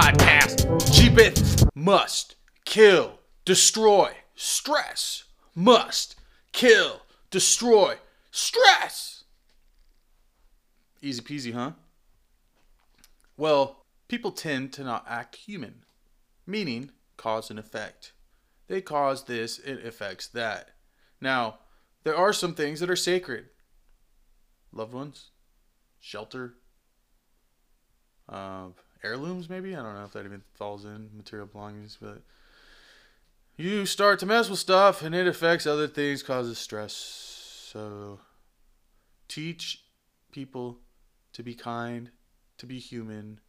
[0.00, 0.64] Podcast.
[0.90, 5.24] Jebuth must kill, destroy, stress.
[5.54, 6.16] Must
[6.52, 7.96] kill, destroy,
[8.30, 9.24] stress.
[11.02, 11.72] Easy peasy, huh?
[13.36, 15.84] Well, people tend to not act human,
[16.46, 18.12] meaning cause and effect.
[18.68, 20.70] They cause this, it affects that.
[21.20, 21.58] Now,
[22.04, 23.50] there are some things that are sacred
[24.72, 25.30] loved ones,
[26.00, 26.54] shelter,
[28.28, 28.68] uh,
[29.04, 29.74] heirlooms, maybe.
[29.74, 32.22] I don't know if that even falls in material belongings, but
[33.56, 36.92] you start to mess with stuff and it affects other things, causes stress.
[37.72, 38.20] So
[39.28, 39.84] teach
[40.32, 40.78] people
[41.32, 42.10] to be kind,
[42.58, 43.40] to be human.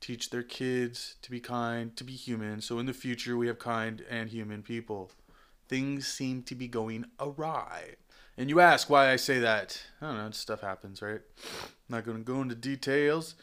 [0.00, 2.60] Teach their kids to be kind, to be human.
[2.60, 5.12] So in the future, we have kind and human people.
[5.68, 7.96] Things seem to be going awry.
[8.36, 9.80] And you ask why I say that.
[10.00, 11.20] I don't know, stuff happens, right?
[11.44, 13.34] I'm not going to go into details,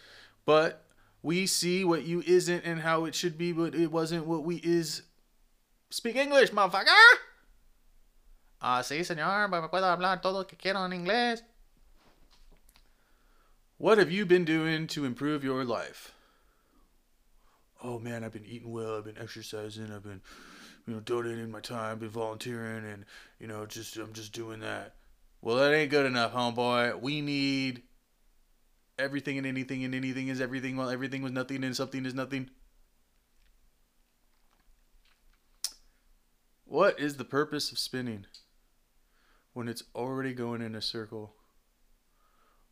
[0.46, 0.86] but
[1.22, 4.58] we see what you isn't and how it should be, but it wasn't what we
[4.58, 5.04] is.
[5.90, 6.88] Speak English, motherfucker!
[8.62, 11.42] Ah, sí, señor, me puedo hablar todo lo que quiero en inglés.
[13.78, 16.14] What have you been doing to improve your life?
[17.82, 20.22] Oh man, I've been eating well, I've been exercising, I've been
[20.90, 23.06] you know, donating my time, been volunteering, and
[23.40, 24.96] you know, just I'm just doing that.
[25.40, 27.00] Well, that ain't good enough, homeboy.
[27.00, 27.84] We need
[28.98, 30.76] everything and anything, and anything is everything.
[30.76, 32.50] While everything was nothing, and something is nothing.
[36.66, 38.26] What is the purpose of spinning
[39.54, 41.36] when it's already going in a circle?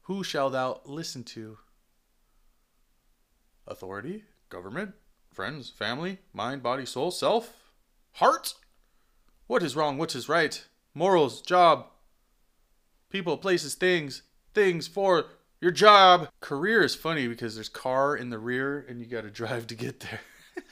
[0.04, 1.60] Who shall thou listen to?
[3.68, 4.24] Authority?
[4.50, 4.94] Government?
[5.32, 5.70] Friends?
[5.70, 6.18] Family?
[6.34, 6.64] Mind?
[6.64, 6.88] Body?
[6.88, 7.12] Soul?
[7.12, 7.67] Self?
[8.18, 8.56] Heart?
[9.46, 10.00] What is wrong?
[10.00, 10.66] What is right?
[10.96, 11.86] Morals, job,
[13.12, 14.24] people, places, things,
[14.56, 15.26] things for
[15.62, 16.30] your job.
[16.40, 19.76] Career is funny because there's car in the rear and you got to drive to
[19.76, 20.22] get there.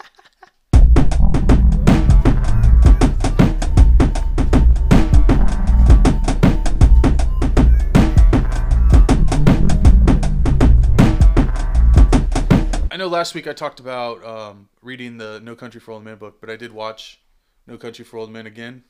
[12.89, 16.15] I know last week I talked about um, reading the No Country for Old Men
[16.15, 17.19] book, but I did watch
[17.67, 18.83] No Country for Old Men again.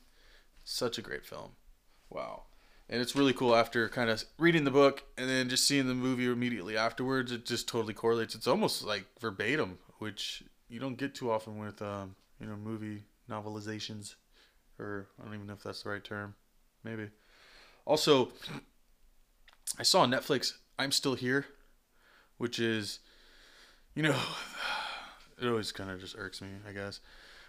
[0.64, 1.52] Such a great film.
[2.10, 2.44] Wow.
[2.88, 5.94] And it's really cool after kind of reading the book and then just seeing the
[5.94, 7.32] movie immediately afterwards.
[7.32, 8.34] It just totally correlates.
[8.34, 13.04] It's almost like verbatim, which you don't get too often with, um, you know, movie
[13.28, 14.14] novelizations.
[14.78, 16.34] Or I don't even know if that's the right term.
[16.84, 17.08] Maybe.
[17.84, 18.30] Also,
[19.78, 21.46] I saw on Netflix I'm Still Here,
[22.38, 23.00] which is,
[23.94, 24.16] you know,
[25.40, 27.00] it always kind of just irks me, I guess.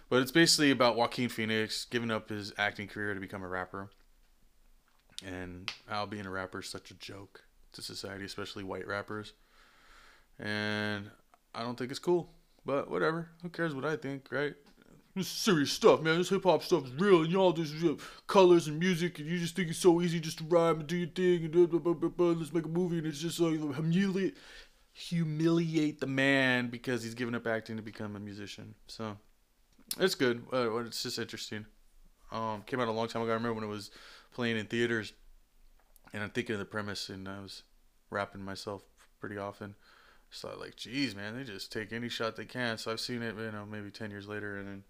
[0.08, 3.90] But it's basically about Joaquin Phoenix giving up his acting career to become a rapper.
[5.26, 9.32] And how being a rapper is such a joke to society, especially white rappers.
[10.38, 11.10] And
[11.54, 12.30] I don't think it's cool.
[12.64, 13.28] But whatever.
[13.42, 14.54] Who cares what I think, right?
[15.14, 16.18] This is serious stuff, man.
[16.18, 17.74] This hip hop stuff is real, and y'all just
[18.28, 20.96] colors and music, and you just think it's so easy just to rhyme and do
[20.96, 23.58] your thing, and blah, blah, blah, blah, let's make a movie, and it's just like
[23.58, 24.36] humiliate,
[24.92, 28.74] humiliate the man because he's giving up acting to become a musician.
[28.86, 29.16] So
[29.98, 30.42] it's good.
[30.52, 31.66] Uh, it's just interesting.
[32.30, 33.30] Um, came out a long time ago.
[33.30, 33.90] I remember when it was
[34.32, 35.12] playing in theaters,
[36.12, 37.62] and I'm thinking of the premise, and I was
[38.10, 38.82] rapping myself
[39.20, 39.74] pretty often.
[40.30, 42.76] So I like, geez, man, they just take any shot they can.
[42.76, 44.84] So I've seen it, you know, maybe ten years later, and then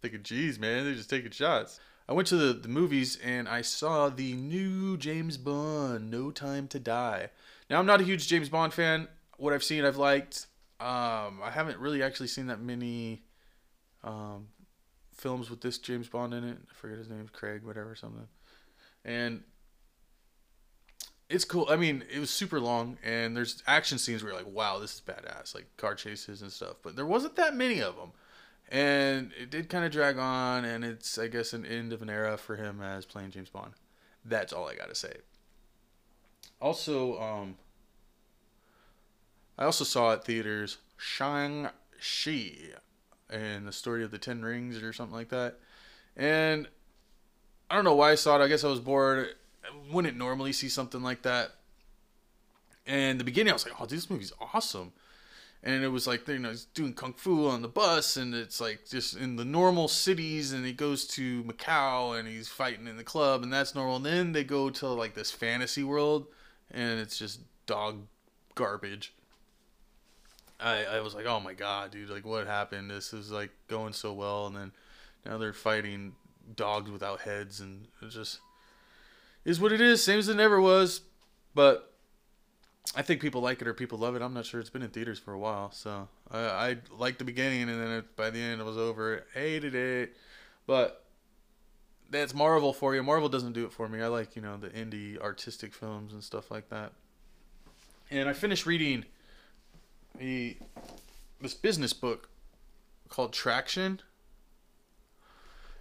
[0.00, 1.80] thinking, geez, man, they're just taking shots.
[2.08, 6.68] I went to the, the movies and I saw the new James Bond, No Time
[6.68, 7.30] to Die.
[7.70, 9.08] Now I'm not a huge James Bond fan.
[9.38, 10.46] What I've seen, I've liked.
[10.80, 13.22] Um, I haven't really actually seen that many
[14.04, 14.48] um,
[15.12, 16.58] films with this James Bond in it.
[16.70, 18.28] I forget his name, Craig, whatever, something.
[19.04, 19.42] And
[21.28, 21.66] it's cool.
[21.70, 24.94] I mean, it was super long, and there's action scenes where you're like, wow, this
[24.94, 26.76] is badass, like car chases and stuff.
[26.82, 28.12] But there wasn't that many of them,
[28.70, 30.64] and it did kind of drag on.
[30.64, 33.72] And it's, I guess, an end of an era for him as playing James Bond.
[34.24, 35.16] That's all I gotta say.
[36.60, 37.56] Also, um,
[39.58, 41.68] I also saw at theaters Shang
[41.98, 42.74] Chi
[43.30, 45.58] and the story of the Ten Rings or something like that.
[46.16, 46.68] And
[47.70, 48.44] I don't know why I saw it.
[48.44, 49.34] I guess I was bored.
[49.64, 51.52] I wouldn't normally see something like that.
[52.86, 54.92] And the beginning, I was like, "Oh, this movie's awesome."
[55.62, 58.60] And it was like, you know, he's doing kung fu on the bus, and it's
[58.60, 62.98] like just in the normal cities, and he goes to Macau, and he's fighting in
[62.98, 63.96] the club, and that's normal.
[63.96, 66.26] And then they go to like this fantasy world,
[66.70, 68.06] and it's just dog
[68.54, 69.14] garbage.
[70.60, 72.90] I, I was like, oh my god, dude, like what happened?
[72.90, 74.72] This is like going so well, and then
[75.26, 76.14] now they're fighting
[76.54, 78.40] dogs without heads, and it just
[79.44, 81.02] is what it is, same as it never was.
[81.54, 81.92] But
[82.96, 84.22] I think people like it or people love it.
[84.22, 84.60] I'm not sure.
[84.60, 87.90] It's been in theaters for a while, so I, I liked the beginning, and then
[87.90, 89.24] it, by the end it was over.
[89.34, 90.16] Hated it,
[90.66, 91.04] but
[92.10, 93.02] that's Marvel for you.
[93.02, 94.00] Marvel doesn't do it for me.
[94.00, 96.92] I like you know the indie artistic films and stuff like that.
[98.10, 99.06] And I finished reading
[100.18, 100.56] the
[101.40, 102.28] this business book
[103.08, 104.00] called Traction.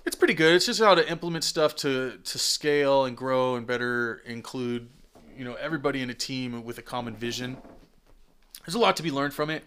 [0.05, 0.55] It's pretty good.
[0.55, 4.89] It's just how to implement stuff to to scale and grow and better include
[5.35, 7.57] you know everybody in a team with a common vision.
[8.65, 9.63] There's a lot to be learned from it.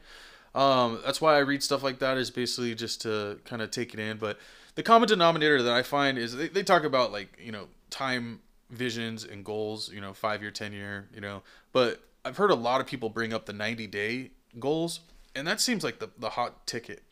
[0.54, 3.92] Um, that's why I read stuff like that is basically just to kind of take
[3.92, 4.16] it in.
[4.16, 4.38] But
[4.74, 8.40] the common denominator that I find is they, they talk about like you know time
[8.70, 9.90] visions and goals.
[9.92, 11.08] You know, five year, ten year.
[11.14, 11.42] You know,
[11.72, 15.00] but I've heard a lot of people bring up the 90 day goals,
[15.34, 17.02] and that seems like the the hot ticket.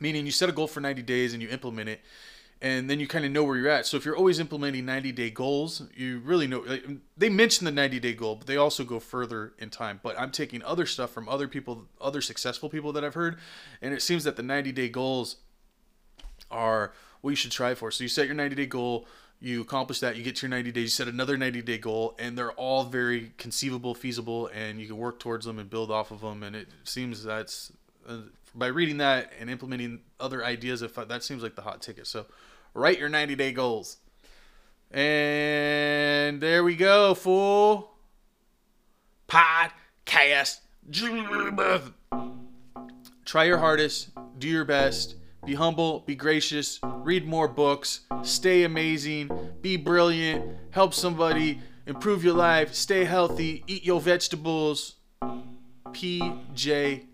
[0.00, 2.00] Meaning you set a goal for 90 days and you implement it
[2.64, 3.84] and then you kind of know where you're at.
[3.84, 6.60] So if you're always implementing 90 day goals, you really know.
[6.60, 10.00] Like, they mention the 90 day goal, but they also go further in time.
[10.02, 13.38] But I'm taking other stuff from other people, other successful people that I've heard,
[13.82, 15.36] and it seems that the 90 day goals
[16.50, 17.90] are what you should try for.
[17.90, 19.06] So you set your 90 day goal,
[19.44, 22.14] you accomplish that, you get to your 90 days, you set another 90 day goal,
[22.18, 26.10] and they're all very conceivable, feasible, and you can work towards them and build off
[26.10, 26.42] of them.
[26.42, 27.72] And it seems that's
[28.08, 28.18] uh,
[28.54, 32.06] by reading that and implementing other ideas, if that seems like the hot ticket.
[32.06, 32.26] So
[32.74, 33.98] Write your 90 day goals.
[34.90, 37.92] And there we go, fool.
[39.28, 40.58] Podcast.
[43.24, 44.10] Try your hardest.
[44.38, 45.14] Do your best.
[45.44, 46.00] Be humble.
[46.00, 46.80] Be gracious.
[46.82, 48.00] Read more books.
[48.22, 49.30] Stay amazing.
[49.60, 50.56] Be brilliant.
[50.70, 51.60] Help somebody.
[51.86, 52.74] Improve your life.
[52.74, 53.62] Stay healthy.
[53.66, 54.96] Eat your vegetables.
[55.92, 57.06] PJ